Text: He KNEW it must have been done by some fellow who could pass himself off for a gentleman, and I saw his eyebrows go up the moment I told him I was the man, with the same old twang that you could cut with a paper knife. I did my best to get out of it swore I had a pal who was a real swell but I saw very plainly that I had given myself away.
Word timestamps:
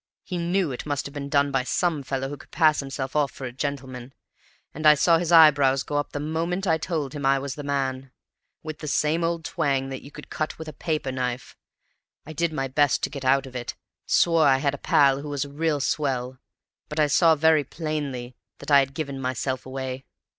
He 0.23 0.39
KNEW 0.39 0.71
it 0.71 0.87
must 0.87 1.05
have 1.05 1.13
been 1.13 1.29
done 1.29 1.51
by 1.51 1.63
some 1.63 2.01
fellow 2.01 2.27
who 2.29 2.37
could 2.37 2.49
pass 2.49 2.79
himself 2.79 3.15
off 3.15 3.31
for 3.31 3.45
a 3.45 3.51
gentleman, 3.51 4.13
and 4.73 4.87
I 4.87 4.95
saw 4.95 5.19
his 5.19 5.31
eyebrows 5.31 5.83
go 5.83 5.97
up 5.97 6.11
the 6.11 6.19
moment 6.19 6.65
I 6.65 6.79
told 6.79 7.13
him 7.13 7.23
I 7.23 7.37
was 7.37 7.53
the 7.53 7.61
man, 7.61 8.09
with 8.63 8.79
the 8.79 8.87
same 8.87 9.23
old 9.23 9.45
twang 9.45 9.89
that 9.89 10.01
you 10.01 10.09
could 10.09 10.31
cut 10.31 10.57
with 10.57 10.67
a 10.67 10.73
paper 10.73 11.11
knife. 11.11 11.55
I 12.25 12.33
did 12.33 12.51
my 12.51 12.67
best 12.67 13.03
to 13.03 13.11
get 13.11 13.23
out 13.25 13.45
of 13.45 13.55
it 13.55 13.75
swore 14.07 14.47
I 14.47 14.57
had 14.57 14.73
a 14.73 14.79
pal 14.79 15.21
who 15.21 15.29
was 15.29 15.45
a 15.45 15.49
real 15.49 15.79
swell 15.79 16.39
but 16.89 16.99
I 16.99 17.05
saw 17.05 17.35
very 17.35 17.63
plainly 17.63 18.35
that 18.57 18.71
I 18.71 18.79
had 18.79 18.95
given 18.95 19.21
myself 19.21 19.67
away. 19.67 20.05